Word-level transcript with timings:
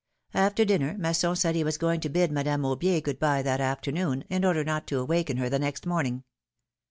After 0.33 0.65
dinner, 0.65 0.95
Masson 0.97 1.35
said 1.35 1.53
he 1.53 1.63
was 1.63 1.77
going 1.77 1.99
to 1.99 2.09
bid 2.09 2.31
Madame 2.31 2.63
Aubier 2.63 3.03
good 3.03 3.19
bye 3.19 3.43
that 3.43 3.61
afternoon,, 3.61 4.23
in 4.29 4.43
order 4.43 4.63
not 4.63 4.87
to 4.87 4.97
awaken 4.99 5.37
her 5.37 5.47
the 5.47 5.59
next 5.59 5.85
morning. 5.85 6.23